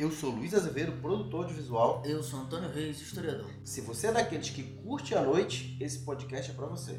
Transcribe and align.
Eu 0.00 0.10
sou 0.10 0.30
Luiz 0.30 0.54
Azevedo, 0.54 0.92
produtor 1.02 1.46
de 1.46 1.52
visual. 1.52 2.02
Eu 2.06 2.22
sou 2.22 2.40
Antônio 2.40 2.70
Reis, 2.70 3.02
historiador. 3.02 3.50
Se 3.62 3.82
você 3.82 4.06
é 4.06 4.12
daqueles 4.12 4.48
que 4.48 4.62
curte 4.62 5.14
a 5.14 5.20
noite, 5.20 5.76
esse 5.78 5.98
podcast 5.98 6.50
é 6.50 6.54
para 6.54 6.64
você. 6.64 6.98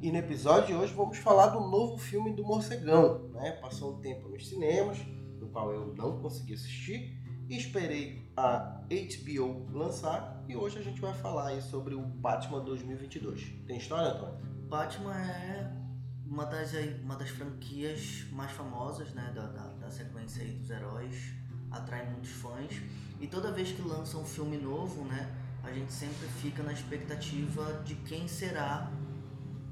E 0.00 0.12
no 0.12 0.18
episódio 0.18 0.68
de 0.68 0.74
hoje 0.74 0.94
vamos 0.94 1.18
falar 1.18 1.48
do 1.48 1.58
novo 1.68 1.98
filme 1.98 2.32
do 2.32 2.44
Morcegão. 2.44 3.28
Né? 3.30 3.50
Passou 3.60 3.96
um 3.96 4.00
tempo 4.00 4.28
nos 4.28 4.48
cinemas, 4.48 4.98
no 5.40 5.48
qual 5.48 5.72
eu 5.72 5.92
não 5.96 6.20
consegui 6.22 6.54
assistir, 6.54 7.20
e 7.48 7.56
esperei 7.56 8.30
a 8.36 8.80
HBO 8.88 9.66
lançar, 9.76 10.44
e 10.48 10.54
hoje 10.54 10.78
a 10.78 10.82
gente 10.82 11.00
vai 11.00 11.12
falar 11.12 11.48
aí 11.48 11.60
sobre 11.60 11.96
o 11.96 12.02
Batman 12.02 12.60
2022. 12.60 13.52
Tem 13.66 13.78
história, 13.78 14.12
Antônio? 14.12 14.38
Batman 14.68 15.20
é 15.20 15.76
uma 16.24 16.46
das, 16.46 16.72
uma 17.02 17.16
das 17.16 17.30
franquias 17.30 18.24
mais 18.30 18.52
famosas 18.52 19.12
né, 19.12 19.32
da, 19.34 19.48
da, 19.48 19.79
sequência 19.90 20.42
aí 20.42 20.52
dos 20.52 20.70
heróis, 20.70 21.32
atrai 21.70 22.08
muitos 22.10 22.30
fãs. 22.30 22.80
E 23.20 23.26
toda 23.26 23.52
vez 23.52 23.72
que 23.72 23.82
lança 23.82 24.16
um 24.16 24.24
filme 24.24 24.56
novo, 24.56 25.04
né, 25.04 25.34
a 25.62 25.72
gente 25.72 25.92
sempre 25.92 26.26
fica 26.40 26.62
na 26.62 26.72
expectativa 26.72 27.82
de 27.84 27.94
quem 27.96 28.26
será 28.26 28.90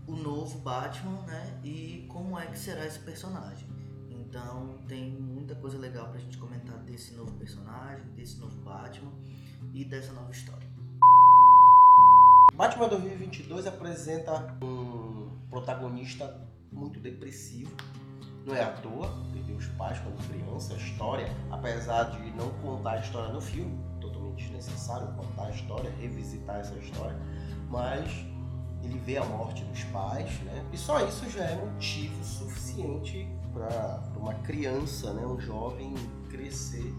o 0.07 0.17
novo 0.17 0.59
Batman 0.61 1.23
né, 1.27 1.61
e 1.65 2.07
como 2.09 2.39
é 2.39 2.47
que 2.47 2.59
será 2.59 2.87
esse 2.87 2.99
personagem. 2.99 3.69
Então 4.11 4.79
tem 4.87 5.11
muita 5.11 5.55
coisa 5.55 5.79
legal 5.79 6.09
pra 6.11 6.21
gente 6.21 6.37
comentar 6.37 6.77
desse 6.79 7.15
novo 7.15 7.33
personagem, 7.33 8.05
desse 8.15 8.37
novo 8.39 8.57
Batman 8.63 9.13
e 9.73 9.85
dessa 9.85 10.13
nova 10.13 10.31
história. 10.31 10.69
Batman 12.55 12.89
2022 12.89 13.67
apresenta 13.67 14.59
um 14.63 15.31
protagonista 15.49 16.49
muito 16.73 17.01
depressivo. 17.01 17.71
Não 18.49 18.57
é 18.57 18.63
à 18.63 18.73
toa, 18.73 19.13
perdeu 19.31 19.57
os 19.57 19.67
pais 19.67 19.99
quando 19.99 20.27
criança. 20.27 20.73
A 20.73 20.77
história, 20.79 21.31
apesar 21.51 22.05
de 22.05 22.31
não 22.31 22.49
contar 22.63 22.93
a 22.93 22.99
história 22.99 23.31
no 23.31 23.43
filme, 23.43 23.79
totalmente 24.01 24.43
desnecessário 24.45 25.07
contar 25.09 25.49
a 25.49 25.51
história, 25.51 25.93
revisitar 26.01 26.57
essa 26.57 26.75
história, 26.77 27.15
mas 27.69 28.11
ele 28.83 28.99
vê 29.01 29.19
a 29.19 29.25
morte 29.27 29.63
dos 29.65 29.85
pais, 29.85 30.33
né? 30.41 30.65
E 30.73 30.79
só 30.79 31.07
isso 31.07 31.29
já 31.29 31.45
é 31.45 31.57
motivo 31.57 32.25
suficiente 32.25 33.29
para 33.53 34.03
uma 34.17 34.33
criança, 34.33 35.13
né, 35.13 35.27
um 35.27 35.39
jovem 35.39 35.93
crescer 36.31 36.95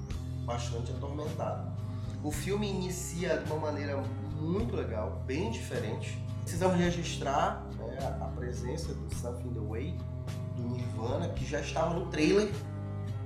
bastante 0.45 0.91
atormentado. 0.91 1.67
O 2.23 2.31
filme 2.31 2.69
inicia 2.69 3.39
de 3.39 3.51
uma 3.51 3.71
maneira 3.71 3.97
muito 4.39 4.75
legal, 4.75 5.23
bem 5.25 5.49
diferente. 5.49 6.23
Precisamos 6.41 6.77
registrar 6.77 7.65
né, 7.79 7.97
a 8.21 8.25
presença 8.25 8.93
do 8.93 9.15
Something 9.15 9.53
the 9.53 9.59
Way, 9.61 9.97
do 10.59 10.69
Nirvana, 10.69 11.29
que 11.29 11.45
já 11.45 11.59
estava 11.59 11.93
no 11.93 12.07
trailer. 12.07 12.51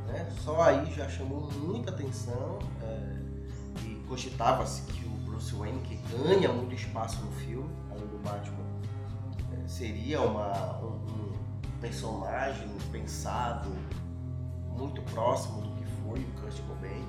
Né? 0.07 0.29
Só 0.43 0.61
aí 0.61 0.91
já 0.93 1.09
chamou 1.09 1.51
muita 1.51 1.91
atenção 1.91 2.59
é, 2.81 3.85
e 3.85 4.03
cogitava-se 4.07 4.83
que 4.83 5.05
o 5.05 5.11
Bruce 5.25 5.53
Wayne, 5.55 5.79
que 5.81 5.95
ganha 6.15 6.51
muito 6.51 6.75
espaço 6.75 7.23
no 7.23 7.31
filme, 7.31 7.69
além 7.89 8.07
do 8.07 8.17
Batman, 8.23 8.63
é, 9.53 9.67
seria 9.67 10.21
uma, 10.21 10.77
um, 10.79 11.33
um 11.67 11.79
personagem 11.81 12.67
pensado 12.91 13.69
muito 14.77 15.01
próximo 15.13 15.61
do 15.61 15.75
que 15.75 15.85
foi 16.03 16.19
o 16.19 16.41
Kurt 16.41 16.59
Cobain, 16.61 17.05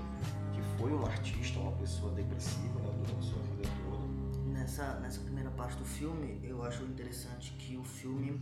que 0.53 0.63
foi 0.79 0.93
um 0.93 1.05
artista, 1.05 1.59
uma 1.59 1.73
pessoa 1.73 2.13
depressiva 2.13 2.79
né, 2.81 2.91
durante 2.97 3.27
sua 3.27 3.43
vida 3.43 3.69
toda. 3.85 4.05
Nessa, 4.53 4.95
nessa 5.01 5.21
primeira 5.21 5.51
parte 5.51 5.77
do 5.77 5.85
filme, 5.85 6.41
eu 6.43 6.63
acho 6.63 6.83
interessante 6.85 7.53
que 7.53 7.77
o 7.77 7.85
filme 7.85 8.41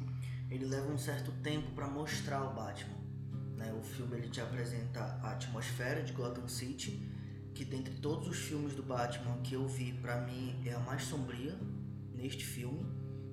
ele 0.55 0.67
leva 0.67 0.93
um 0.93 0.99
certo 0.99 1.33
tempo 1.43 1.71
para 1.73 1.87
mostrar 1.89 2.45
o 2.45 2.55
Batman. 2.55 2.99
Né? 3.57 3.73
O 3.73 3.83
filme 3.83 4.17
ele 4.17 4.29
te 4.29 4.41
apresenta 4.41 5.01
a 5.23 5.33
atmosfera 5.33 6.03
de 6.03 6.13
Gotham 6.13 6.49
City, 6.49 7.09
que 7.55 7.65
dentre 7.65 7.95
todos 7.95 8.29
os 8.29 8.39
filmes 8.39 8.75
do 8.75 8.83
Batman 8.83 9.39
que 9.43 9.55
eu 9.55 9.67
vi, 9.67 9.93
para 9.93 10.21
mim 10.23 10.61
é 10.65 10.73
a 10.73 10.81
mais 10.81 11.05
sombria 11.05 11.59
neste 12.15 12.45
filme, 12.45 12.85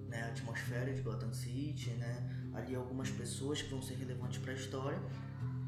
né? 0.08 0.24
A 0.24 0.28
atmosfera 0.28 0.94
de 0.94 1.02
Gotham 1.02 1.34
City, 1.34 1.92
né? 1.92 2.40
ali 2.54 2.76
algumas 2.76 3.10
pessoas 3.10 3.62
que 3.62 3.70
vão 3.70 3.82
ser 3.82 3.96
relevantes 3.96 4.40
para 4.40 4.52
a 4.52 4.56
história 4.56 5.00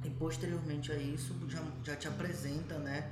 e 0.04 0.09
posteriormente 0.09 0.92
a 0.92 0.98
isso 0.98 1.36
já, 1.48 1.64
já 1.84 1.96
te 1.96 2.08
apresenta 2.08 2.78
né, 2.80 3.12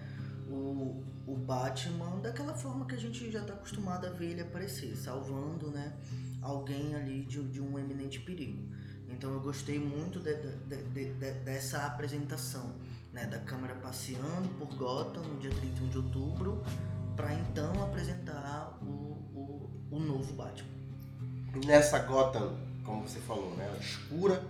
o, 0.49 1.03
o 1.27 1.35
Batman 1.35 2.19
daquela 2.19 2.53
forma 2.53 2.85
que 2.85 2.95
a 2.95 2.97
gente 2.97 3.31
já 3.31 3.41
está 3.41 3.53
acostumado 3.53 4.07
a 4.07 4.09
ver 4.09 4.31
ele 4.31 4.41
aparecer, 4.41 4.95
salvando 4.95 5.69
né, 5.69 5.93
alguém 6.41 6.95
ali 6.95 7.23
de, 7.23 7.41
de 7.43 7.61
um 7.61 7.77
eminente 7.77 8.19
perigo. 8.19 8.63
Então 9.09 9.31
eu 9.31 9.39
gostei 9.39 9.79
muito 9.79 10.19
de, 10.19 10.33
de, 10.35 10.83
de, 10.83 11.31
dessa 11.43 11.85
apresentação, 11.85 12.75
né, 13.11 13.25
da 13.25 13.39
câmera 13.39 13.75
passeando 13.75 14.47
por 14.57 14.67
Gotham 14.75 15.21
no 15.23 15.39
dia 15.39 15.49
31 15.49 15.89
de 15.89 15.97
outubro, 15.97 16.63
para 17.15 17.33
então 17.33 17.83
apresentar 17.83 18.77
o, 18.81 18.85
o, 18.85 19.87
o 19.91 19.99
novo 19.99 20.33
Batman. 20.33 20.69
Nessa 21.65 21.99
Gotham 21.99 22.69
como 22.89 23.07
você 23.07 23.19
falou, 23.19 23.55
né? 23.55 23.77
Escura, 23.79 24.43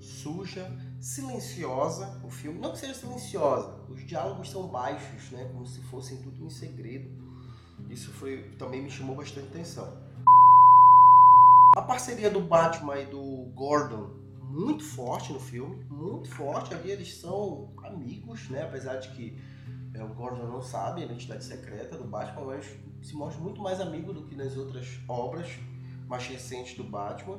suja, 0.00 0.68
silenciosa. 1.00 2.20
O 2.24 2.30
filme 2.30 2.58
não 2.58 2.72
que 2.72 2.78
seja 2.78 2.94
silenciosa, 2.94 3.72
os 3.88 4.04
diálogos 4.04 4.50
são 4.50 4.66
baixos, 4.66 5.30
né? 5.30 5.48
Como 5.52 5.64
se 5.64 5.80
fossem 5.82 6.16
tudo 6.18 6.44
em 6.44 6.50
segredo. 6.50 7.08
Isso 7.88 8.10
foi 8.10 8.50
também 8.58 8.82
me 8.82 8.90
chamou 8.90 9.14
bastante 9.14 9.46
atenção. 9.46 9.96
A 11.74 11.80
parceria 11.80 12.28
do 12.28 12.40
Batman 12.40 12.98
e 12.98 13.06
do 13.06 13.50
Gordon 13.54 14.10
muito 14.42 14.84
forte 14.84 15.32
no 15.32 15.40
filme, 15.40 15.82
muito 15.88 16.28
forte. 16.28 16.74
Ali 16.74 16.90
eles 16.90 17.16
são 17.16 17.72
amigos, 17.82 18.50
né? 18.50 18.62
Apesar 18.62 18.96
de 18.96 19.08
que 19.10 19.38
é, 19.94 20.04
o 20.04 20.08
Gordon 20.08 20.46
não 20.46 20.60
sabe 20.60 21.00
a 21.00 21.06
identidade 21.06 21.42
secreta 21.42 21.96
do 21.96 22.04
Batman, 22.04 22.44
mas 22.44 22.66
se 23.00 23.14
mostra 23.14 23.42
muito 23.42 23.62
mais 23.62 23.80
amigo 23.80 24.12
do 24.12 24.24
que 24.24 24.36
nas 24.36 24.54
outras 24.54 24.86
obras 25.08 25.48
mais 26.06 26.26
recentes 26.26 26.76
do 26.76 26.84
Batman. 26.84 27.38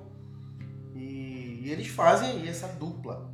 E, 0.95 1.61
e 1.63 1.69
eles 1.69 1.87
fazem 1.87 2.31
aí 2.31 2.47
essa 2.47 2.67
dupla 2.67 3.31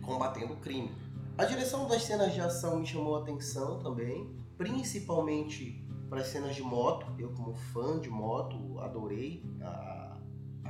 combatendo 0.00 0.52
o 0.52 0.56
crime. 0.58 0.94
A 1.36 1.44
direção 1.44 1.88
das 1.88 2.04
cenas 2.04 2.32
de 2.32 2.40
ação 2.40 2.78
me 2.78 2.86
chamou 2.86 3.16
a 3.16 3.22
atenção 3.22 3.80
também, 3.80 4.32
principalmente 4.56 5.84
para 6.08 6.20
as 6.20 6.28
cenas 6.28 6.54
de 6.54 6.62
moto. 6.62 7.06
Eu, 7.18 7.32
como 7.32 7.54
fã 7.54 7.98
de 7.98 8.08
moto, 8.08 8.78
adorei 8.78 9.44
a, 9.60 10.03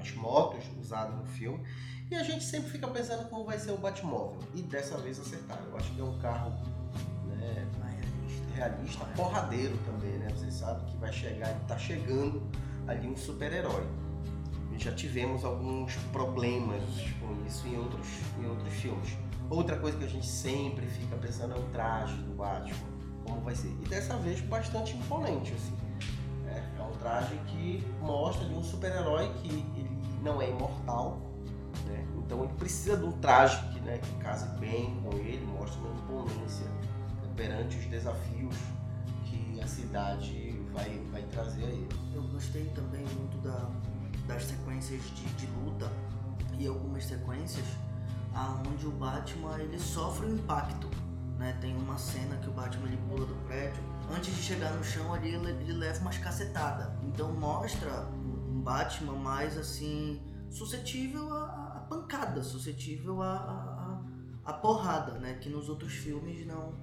as 0.05 0.15
motos 0.15 0.65
usadas 0.79 1.17
no 1.17 1.25
filme. 1.25 1.65
E 2.11 2.15
a 2.15 2.23
gente 2.23 2.45
sempre 2.45 2.71
fica 2.71 2.87
pensando 2.89 3.29
como 3.31 3.45
vai 3.45 3.59
ser 3.59 3.73
o 3.73 3.79
Batmóvel. 3.79 4.39
E 4.55 4.63
dessa 4.63 4.99
vez 4.99 5.19
acertaram. 5.19 5.65
Eu 5.71 5.77
acho 5.77 5.91
que 5.93 6.01
é 6.01 6.05
um 6.05 6.19
carro 6.19 6.53
né, 7.27 7.67
realista, 8.55 9.05
porradeiro 9.17 9.77
também, 9.79 10.13
né? 10.19 10.29
Você 10.31 10.51
sabe 10.51 10.85
que 10.91 10.97
vai 10.99 11.13
chegar, 11.13 11.51
e 11.51 11.63
está 11.63 11.79
chegando 11.79 12.43
ali 12.87 13.09
um 13.09 13.17
super-herói. 13.17 13.87
Já 14.77 14.93
tivemos 14.93 15.45
alguns 15.45 15.95
problemas 16.13 16.83
com 17.21 17.47
isso 17.47 17.67
em 17.69 17.79
outros, 17.79 18.09
em 18.39 18.47
outros 18.47 18.75
filmes. 18.75 19.17
Outra 19.49 19.77
coisa 19.77 19.97
que 19.97 20.05
a 20.05 20.09
gente 20.09 20.27
sempre 20.27 20.87
fica 20.87 21.17
pensando 21.17 21.55
é 21.55 21.59
o 21.59 21.63
traje 21.71 22.17
do 22.17 22.35
Batman, 22.35 22.89
como 23.25 23.41
vai 23.41 23.55
ser. 23.55 23.69
E 23.69 23.89
dessa 23.89 24.17
vez 24.17 24.41
bastante 24.41 24.97
imponente, 24.97 25.53
assim. 25.53 25.84
Um 27.05 27.07
traje 27.07 27.39
que 27.49 27.87
mostra 28.01 28.49
de 28.49 28.55
um 28.55 28.65
super-herói 28.65 29.31
que 29.43 29.49
ele 29.49 29.91
não 30.23 30.41
é 30.41 30.49
imortal, 30.49 31.21
né? 31.85 32.03
então 32.17 32.43
ele 32.43 32.53
precisa 32.55 32.97
de 32.97 33.05
um 33.05 33.13
traje 33.13 33.61
que, 33.75 33.81
né, 33.81 33.99
que 33.99 34.11
case 34.25 34.49
bem 34.59 34.99
com 35.03 35.13
ele, 35.19 35.45
mostra 35.45 35.79
uma 35.83 36.01
imponência 36.01 36.65
né, 36.65 37.29
perante 37.37 37.77
os 37.77 37.85
desafios 37.85 38.57
que 39.27 39.61
a 39.61 39.67
cidade 39.67 40.59
vai, 40.73 40.99
vai 41.13 41.23
trazer 41.25 41.65
a 41.65 41.69
ele. 41.69 41.89
Eu 42.15 42.23
gostei 42.23 42.65
também 42.75 43.05
muito 43.19 43.37
da, 43.43 43.69
das 44.27 44.45
sequências 44.45 45.03
de, 45.03 45.27
de 45.35 45.47
luta 45.59 45.93
e 46.59 46.67
algumas 46.67 47.05
sequências 47.05 47.67
aonde 48.33 48.87
o 48.87 48.93
Batman 48.93 49.59
ele 49.59 49.79
sofre 49.79 50.25
um 50.25 50.37
impacto. 50.37 50.89
Né? 51.37 51.55
Tem 51.61 51.77
uma 51.77 51.99
cena 51.99 52.35
que 52.37 52.49
o 52.49 52.53
Batman 52.53 52.87
ele 52.87 52.99
pula 53.11 53.27
do 53.27 53.35
prédio, 53.47 53.83
antes 54.11 54.35
de 54.35 54.43
chegar 54.43 54.73
no 54.73 54.83
chão 54.83 55.13
ali 55.13 55.35
ele, 55.35 55.51
ele 55.51 55.73
leva 55.73 56.01
umas 56.01 56.19
cacetadas. 56.19 56.89
Então 57.03 57.33
mostra 57.33 58.07
um 58.13 58.61
Batman 58.61 59.15
mais 59.15 59.57
assim 59.57 60.23
suscetível 60.51 61.33
a 61.35 61.87
pancada, 61.89 62.43
suscetível 62.43 63.23
a, 63.23 64.01
a, 64.45 64.53
porrada, 64.53 65.19
né? 65.19 65.35
Que 65.35 65.49
nos 65.49 65.69
outros 65.69 65.93
filmes 65.93 66.47
não 66.47 66.75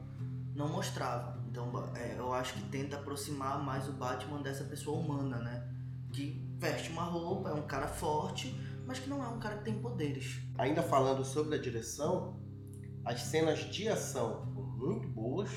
não 0.55 0.67
mostrava. 0.67 1.41
Então 1.49 1.71
é, 1.95 2.15
eu 2.17 2.33
acho 2.33 2.53
que 2.53 2.61
tenta 2.63 2.97
aproximar 2.97 3.63
mais 3.63 3.87
o 3.87 3.93
Batman 3.93 4.41
dessa 4.41 4.63
pessoa 4.63 4.99
humana, 4.99 5.39
né? 5.39 5.67
Que 6.11 6.45
veste 6.59 6.91
uma 6.91 7.03
roupa, 7.03 7.49
é 7.49 7.53
um 7.53 7.65
cara 7.65 7.87
forte, 7.87 8.55
mas 8.85 8.99
que 8.99 9.09
não 9.09 9.23
é 9.23 9.27
um 9.27 9.39
cara 9.39 9.57
que 9.57 9.63
tem 9.63 9.81
poderes. 9.81 10.41
Ainda 10.57 10.83
falando 10.83 11.23
sobre 11.23 11.55
a 11.55 11.57
direção, 11.57 12.39
as 13.05 13.21
cenas 13.21 13.59
de 13.59 13.87
ação 13.87 14.45
muito 14.77 15.07
boas. 15.07 15.49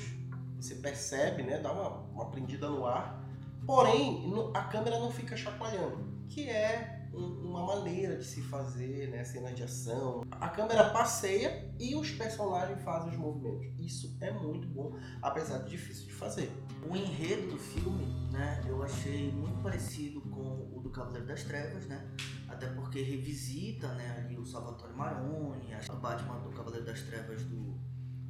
Você 0.65 0.75
percebe, 0.75 1.43
né? 1.43 1.59
Dá 1.59 1.71
uma, 1.71 1.89
uma 2.11 2.31
prendida 2.31 2.67
no 2.67 2.87
ar. 2.87 3.23
Porém, 3.67 4.33
a 4.55 4.63
câmera 4.63 4.99
não 4.99 5.11
fica 5.11 5.37
chacoalhando, 5.37 6.25
que 6.27 6.49
é 6.49 7.07
um, 7.13 7.49
uma 7.49 7.63
maneira 7.63 8.17
de 8.17 8.25
se 8.25 8.41
fazer 8.41 9.11
né, 9.11 9.23
cenas 9.23 9.55
de 9.55 9.61
ação. 9.61 10.23
A 10.31 10.49
câmera 10.49 10.89
passeia 10.89 11.71
e 11.79 11.95
os 11.95 12.09
personagens 12.09 12.81
fazem 12.81 13.11
os 13.11 13.17
movimentos. 13.17 13.67
Isso 13.79 14.17
é 14.19 14.31
muito 14.31 14.67
bom, 14.67 14.97
apesar 15.21 15.59
de 15.59 15.69
difícil 15.69 16.07
de 16.07 16.13
fazer. 16.13 16.51
O 16.89 16.95
enredo 16.95 17.51
do 17.51 17.59
filme, 17.59 18.05
né, 18.31 18.63
eu 18.67 18.81
achei 18.81 19.31
muito 19.31 19.61
parecido 19.61 20.19
com 20.21 20.71
o 20.75 20.81
do 20.81 20.89
Cavaleiro 20.89 21.27
das 21.27 21.43
Trevas, 21.43 21.85
né? 21.85 22.11
Até 22.47 22.65
porque 22.67 23.03
revisita, 23.03 23.87
né, 23.93 24.15
ali 24.17 24.35
o 24.35 24.45
Salvatore 24.45 24.93
Maroni, 24.93 25.75
o 25.89 25.95
Batman 25.97 26.39
do 26.39 26.49
Cavaleiro 26.49 26.85
das 26.85 27.01
Trevas 27.01 27.43
do, 27.43 27.77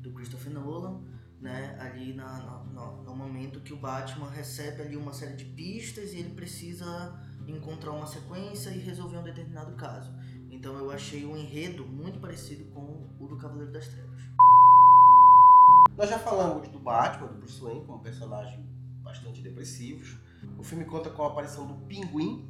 do 0.02 0.12
Christopher 0.12 0.52
Nolan, 0.52 1.02
né, 1.42 1.78
ali 1.80 2.14
na, 2.14 2.64
na, 2.74 2.92
no 3.04 3.16
momento 3.16 3.60
que 3.60 3.74
o 3.74 3.78
Batman 3.78 4.30
recebe 4.30 4.82
ali 4.82 4.96
uma 4.96 5.14
série 5.14 5.36
de 5.36 5.46
pistas 5.46 6.14
e 6.14 6.18
ele 6.18 6.34
precisa 6.34 7.20
encontrar 7.48 7.92
uma 7.92 8.08
sequência 8.08 8.70
e 8.70 8.80
resolver 8.80 9.18
um 9.18 9.24
determinado 9.24 9.74
caso. 9.74 10.12
Então 10.50 10.76
eu 10.78 10.90
achei 10.92 11.26
o 11.26 11.36
enredo 11.36 11.86
muito 11.86 12.20
parecido 12.20 12.66
com 12.72 13.08
o 13.20 13.28
do 13.28 13.38
Cavaleiro 13.38 13.72
das 13.72 13.88
Trevas. 13.88 14.22
Nós 15.98 16.10
já 16.10 16.20
falamos 16.20 16.68
do 16.68 16.80
Batman, 16.80 17.28
do 17.28 17.36
Bruce 17.36 17.62
Wayne, 17.62 17.86
como 17.86 18.00
personagem 18.00 18.66
bastante 19.04 19.42
depressivos. 19.42 20.18
O 20.58 20.64
filme 20.64 20.84
conta 20.86 21.10
com 21.10 21.24
a 21.24 21.28
aparição 21.28 21.68
do 21.68 21.76
Pinguim, 21.86 22.50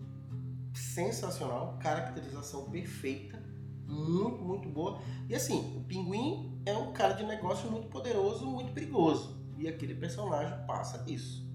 sensacional, 0.73 1.77
caracterização 1.79 2.69
perfeita, 2.69 3.41
muito, 3.87 4.43
muito 4.43 4.69
boa. 4.69 4.99
E 5.29 5.35
assim, 5.35 5.77
o 5.77 5.83
Pinguim 5.83 6.54
é 6.65 6.73
um 6.73 6.91
cara 6.91 7.13
de 7.13 7.23
negócio 7.23 7.69
muito 7.69 7.87
poderoso, 7.87 8.45
muito 8.45 8.73
perigoso. 8.73 9.37
E 9.57 9.67
aquele 9.67 9.95
personagem 9.95 10.65
passa 10.65 11.03
isso, 11.07 11.47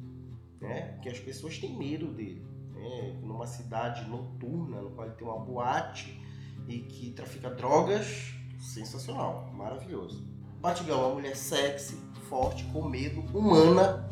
né? 0.61 0.99
Que 1.03 1.09
as 1.09 1.19
pessoas 1.19 1.59
têm 1.59 1.77
medo 1.77 2.07
dele. 2.13 2.47
Né? 2.73 3.19
Numa 3.23 3.47
cidade 3.47 4.09
noturna, 4.09 4.81
no 4.81 4.91
qual 4.91 5.07
ele 5.07 5.17
tem 5.17 5.27
uma 5.27 5.39
boate 5.39 6.19
e 6.67 6.81
que 6.81 7.11
trafica 7.11 7.51
drogas, 7.51 8.35
sensacional, 8.59 9.51
maravilhoso. 9.53 10.27
Batgirl 10.61 10.93
é 10.93 10.97
uma 10.97 11.15
mulher 11.15 11.37
sexy, 11.37 11.97
forte, 12.29 12.65
com 12.65 12.87
medo, 12.87 13.21
humana, 13.37 14.09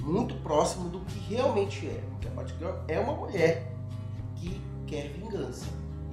muito 0.00 0.34
próximo 0.36 0.88
do 0.88 1.00
que 1.00 1.18
realmente 1.34 1.86
é. 1.86 2.02
Porque 2.10 2.28
a 2.28 2.30
Batgirl 2.30 2.76
é 2.88 2.98
uma 2.98 3.14
mulher 3.14 3.72
que 4.36 4.60
quer 4.86 5.08
vingança. 5.08 5.66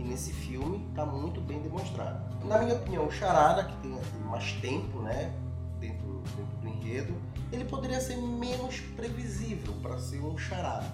Nesse 0.08 0.32
filme 0.32 0.88
está 0.90 1.06
muito 1.06 1.42
bem 1.42 1.62
demonstrado. 1.62 2.18
Na 2.46 2.60
minha 2.60 2.76
opinião, 2.76 3.06
o 3.08 3.12
Charada, 3.12 3.66
que 3.66 3.76
tem 3.78 3.94
assim, 4.00 4.20
mais 4.20 4.54
tempo 4.54 5.00
né, 5.02 5.34
dentro, 5.82 6.24
dentro 6.36 6.58
do 6.62 6.68
enredo, 6.68 7.14
ele 7.52 7.66
poderia 7.66 8.00
ser 8.00 8.16
menos 8.16 8.80
previsível 8.96 9.74
para 9.82 10.00
ser 10.00 10.22
um 10.22 10.38
charada. 10.38 10.86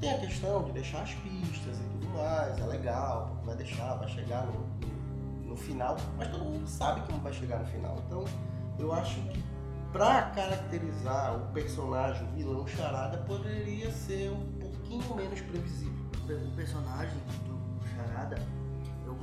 Tem 0.00 0.12
a 0.12 0.18
questão 0.18 0.64
de 0.64 0.72
deixar 0.72 1.02
as 1.02 1.12
pistas 1.14 1.78
e 1.78 1.82
tudo 1.92 2.08
mais, 2.08 2.58
é 2.58 2.64
legal, 2.64 3.36
vai 3.44 3.54
deixar, 3.54 3.94
vai 3.94 4.08
chegar 4.08 4.46
no, 4.46 5.48
no 5.48 5.56
final, 5.56 5.96
mas 6.16 6.28
todo 6.28 6.44
mundo 6.44 6.66
sabe 6.66 7.02
como 7.06 7.20
vai 7.20 7.32
chegar 7.32 7.60
no 7.60 7.66
final. 7.66 7.96
Então, 8.06 8.24
eu 8.78 8.92
acho 8.92 9.20
que 9.28 9.44
para 9.92 10.22
caracterizar 10.30 11.36
o 11.36 11.52
personagem, 11.52 12.26
o 12.28 12.32
vilão 12.32 12.66
charada, 12.66 13.18
poderia 13.18 13.92
ser 13.92 14.30
um 14.30 14.58
pouquinho 14.58 15.14
menos 15.14 15.40
previsível. 15.40 16.00
O 16.24 16.54
personagem 16.54 17.18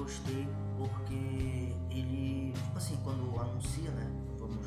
gostei 0.08 0.48
porque 0.78 1.76
ele, 1.90 2.54
tipo 2.54 2.78
assim, 2.78 2.98
quando 3.04 3.38
anuncia, 3.38 3.92
né, 3.92 4.10
vamos 4.40 4.66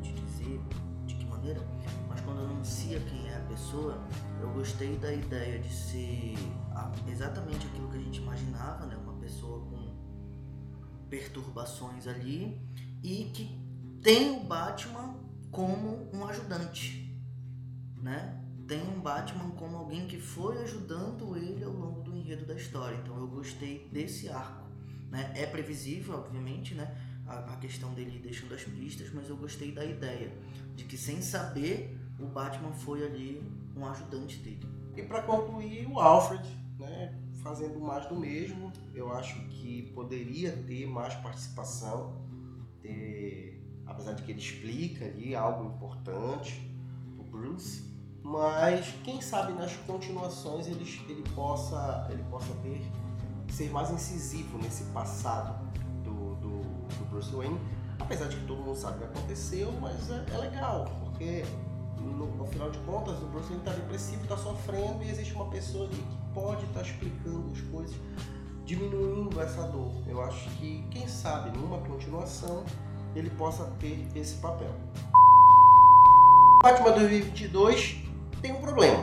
dizer 0.00 0.60
de 1.06 1.16
que 1.16 1.26
maneira, 1.26 1.60
mas 2.08 2.20
quando 2.20 2.42
anuncia 2.42 3.00
quem 3.00 3.28
é 3.28 3.36
a 3.36 3.40
pessoa, 3.48 4.00
eu 4.40 4.48
gostei 4.50 4.96
da 4.96 5.12
ideia 5.12 5.58
de 5.58 5.74
ser 5.74 6.34
exatamente 7.08 7.66
aquilo 7.66 7.88
que 7.88 7.96
a 7.96 8.00
gente 8.00 8.20
imaginava, 8.20 8.86
né, 8.86 8.96
uma 8.96 9.14
pessoa 9.14 9.58
com 9.66 9.92
perturbações 11.10 12.06
ali 12.06 12.56
e 13.02 13.24
que 13.34 13.58
tem 14.00 14.38
o 14.38 14.44
Batman 14.44 15.16
como 15.50 16.08
um 16.14 16.24
ajudante, 16.28 17.20
né? 17.96 18.40
Tem 18.68 18.82
um 18.82 19.00
Batman 19.00 19.50
como 19.52 19.76
alguém 19.76 20.06
que 20.06 20.20
foi 20.20 20.62
ajudando 20.62 21.36
ele 21.36 21.64
ao 21.64 21.72
longo 21.72 22.02
do 22.02 22.16
enredo 22.16 22.44
da 22.44 22.54
história. 22.54 22.96
Então 23.02 23.16
eu 23.16 23.28
gostei 23.28 23.88
desse 23.92 24.28
arco, 24.28 24.65
né? 25.10 25.32
É 25.34 25.46
previsível, 25.46 26.14
obviamente, 26.16 26.74
né? 26.74 26.96
A, 27.26 27.54
a 27.54 27.56
questão 27.56 27.92
dele 27.94 28.18
deixando 28.18 28.54
as 28.54 28.62
pistas, 28.62 29.12
mas 29.12 29.28
eu 29.28 29.36
gostei 29.36 29.72
da 29.72 29.84
ideia 29.84 30.32
de 30.74 30.84
que 30.84 30.96
sem 30.96 31.20
saber 31.20 31.98
o 32.20 32.26
Batman 32.26 32.72
foi 32.72 33.04
ali 33.04 33.42
um 33.76 33.84
ajudante 33.86 34.38
dele. 34.38 34.66
E 34.96 35.02
para 35.02 35.22
concluir, 35.22 35.86
o 35.86 35.98
Alfred, 35.98 36.46
né? 36.78 37.14
fazendo 37.46 37.78
mais 37.78 38.06
do 38.06 38.16
mesmo. 38.16 38.72
Eu 38.92 39.12
acho 39.12 39.38
que 39.48 39.82
poderia 39.94 40.50
ter 40.52 40.86
mais 40.86 41.14
participação, 41.14 42.20
ter, 42.82 43.62
apesar 43.86 44.14
de 44.14 44.22
que 44.22 44.32
ele 44.32 44.40
explica 44.40 45.04
ali 45.04 45.34
algo 45.34 45.64
importante, 45.74 46.60
o 47.16 47.22
Bruce. 47.22 47.94
Mas 48.22 48.92
quem 49.04 49.20
sabe 49.20 49.52
nas 49.52 49.76
continuações 49.76 50.66
ele, 50.66 50.84
ele, 51.08 51.22
possa, 51.34 52.08
ele 52.10 52.24
possa 52.24 52.52
ter, 52.56 52.80
ser 53.56 53.70
mais 53.70 53.90
incisivo 53.90 54.58
nesse 54.58 54.84
passado 54.84 55.58
do, 56.04 56.34
do, 56.34 56.60
do 56.60 57.04
Bruce 57.08 57.34
Wayne. 57.34 57.58
Apesar 57.98 58.28
de 58.28 58.36
que 58.36 58.46
todo 58.46 58.58
mundo 58.58 58.76
sabe 58.76 58.96
o 58.96 58.98
que 58.98 59.18
aconteceu, 59.18 59.72
mas 59.80 60.10
é, 60.10 60.24
é 60.34 60.38
legal, 60.38 60.84
porque 61.00 61.42
no, 61.98 62.26
no, 62.36 62.46
final 62.46 62.70
de 62.70 62.78
contas, 62.80 63.16
o 63.22 63.26
Bruce 63.26 63.48
Wayne 63.48 63.62
está 63.62 63.72
depressivo, 63.72 64.22
está 64.24 64.36
sofrendo 64.36 65.02
e 65.02 65.08
existe 65.08 65.32
uma 65.32 65.46
pessoa 65.46 65.86
ali 65.86 65.96
que 65.96 66.34
pode 66.34 66.64
estar 66.66 66.80
tá 66.80 66.86
explicando 66.86 67.50
as 67.50 67.60
coisas, 67.62 67.96
diminuindo 68.66 69.40
essa 69.40 69.62
dor. 69.68 69.90
Eu 70.06 70.22
acho 70.22 70.50
que, 70.50 70.86
quem 70.90 71.08
sabe, 71.08 71.56
numa 71.56 71.78
continuação, 71.78 72.62
ele 73.14 73.30
possa 73.30 73.64
ter 73.80 74.06
esse 74.14 74.34
papel. 74.34 74.74
Batman 76.62 76.92
2022 76.92 78.02
tem 78.42 78.52
um 78.52 78.60
problema. 78.60 79.02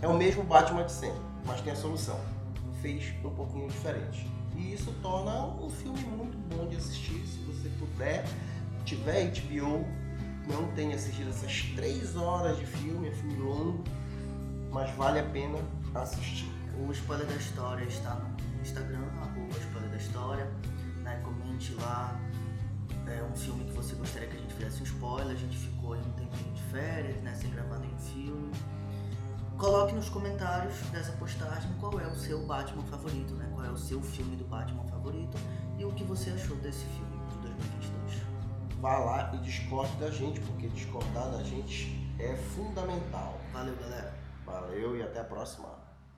É 0.00 0.08
o 0.08 0.16
mesmo 0.16 0.42
Batman 0.44 0.84
de 0.84 0.92
sempre, 0.92 1.20
mas 1.44 1.60
tem 1.60 1.74
a 1.74 1.76
solução. 1.76 2.37
Fez 2.80 3.14
um 3.24 3.30
pouquinho 3.30 3.68
diferente. 3.68 4.30
E 4.56 4.72
isso 4.72 4.92
torna 5.02 5.46
um 5.62 5.70
filme 5.70 6.00
muito 6.00 6.36
bom 6.54 6.66
de 6.68 6.76
assistir, 6.76 7.24
se 7.26 7.38
você 7.44 7.68
puder, 7.78 8.24
tiver 8.84 9.26
HBO, 9.26 9.84
não 10.48 10.66
tenha 10.72 10.96
assistido 10.96 11.28
essas 11.28 11.62
três 11.76 12.16
horas 12.16 12.58
de 12.58 12.66
filme, 12.66 13.08
é 13.08 13.12
filme 13.12 13.36
longo, 13.36 13.84
mas 14.72 14.90
vale 14.96 15.20
a 15.20 15.24
pena 15.24 15.58
assistir. 15.94 16.50
O 16.78 16.90
Spoiler 16.92 17.26
da 17.26 17.34
História 17.34 17.84
está 17.84 18.14
no 18.14 18.62
Instagram, 18.62 19.04
arroba 19.20 19.58
Spoiler 19.58 19.90
da 19.90 19.96
História. 19.96 20.50
Né? 21.02 21.20
Comente 21.24 21.74
lá 21.74 22.18
é, 23.06 23.22
um 23.22 23.36
filme 23.36 23.64
que 23.64 23.72
você 23.72 23.94
gostaria 23.96 24.28
que 24.28 24.36
a 24.36 24.40
gente 24.40 24.54
fizesse 24.54 24.80
um 24.80 24.84
spoiler. 24.84 25.32
A 25.34 25.38
gente 25.38 25.56
ficou 25.56 25.96
em 25.96 26.00
um 26.00 26.12
tempinho 26.12 26.54
de 26.54 26.62
férias, 26.62 27.20
né? 27.22 27.34
sem 27.34 27.50
gravar 27.50 27.78
nenhum 27.78 27.98
filme. 27.98 28.52
Coloque 29.58 29.92
nos 29.92 30.08
comentários 30.08 30.74
dessa 30.92 31.12
postagem 31.12 31.70
qual 31.80 31.98
é 32.00 32.06
o 32.06 32.14
seu 32.14 32.46
Batman 32.46 32.84
favorito, 32.84 33.34
né? 33.34 33.50
qual 33.52 33.66
é 33.66 33.70
o 33.70 33.76
seu 33.76 34.00
filme 34.00 34.36
do 34.36 34.44
Batman 34.44 34.84
favorito 34.84 35.36
e 35.76 35.84
o 35.84 35.92
que 35.92 36.04
você 36.04 36.30
achou 36.30 36.56
desse 36.56 36.84
filme 36.86 37.18
de 37.28 37.38
2022 37.38 38.28
vá 38.80 38.98
lá 38.98 39.30
e 39.34 39.38
discorde 39.38 39.92
da 39.96 40.10
gente, 40.10 40.40
porque 40.40 40.68
discordar 40.68 41.30
da 41.30 41.42
gente 41.42 42.14
é 42.18 42.36
fundamental. 42.36 43.38
Valeu, 43.52 43.74
galera. 43.76 44.14
Valeu 44.46 44.96
e 44.96 45.02
até 45.02 45.20
a 45.20 45.24
próxima. 45.24 45.77